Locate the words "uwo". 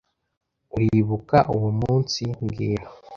1.55-1.69